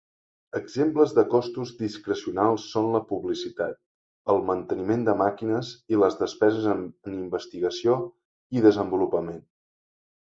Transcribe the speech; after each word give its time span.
Exemples 0.59 1.11
de 1.17 1.23
costos 1.33 1.73
discrecionals 1.81 2.63
són 2.77 2.87
la 2.95 3.01
publicitat, 3.11 3.77
el 4.35 4.41
manteniment 4.47 5.05
de 5.09 5.15
màquines 5.21 5.71
i 5.95 6.01
les 6.05 6.19
despeses 6.23 6.67
en 6.73 6.83
investigació 7.21 7.99
i 8.59 8.67
desenvolupament. 8.71 9.43